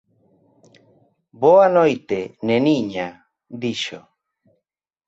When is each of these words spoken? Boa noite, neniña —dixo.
Boa 1.43 1.67
noite, 1.77 2.19
neniña 2.47 3.07
—dixo. 3.17 3.99